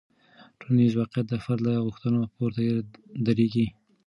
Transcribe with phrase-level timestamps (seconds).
[0.59, 2.61] ټولنیز واقیعت د فرد له غوښتنو پورته
[3.25, 3.67] دریږي.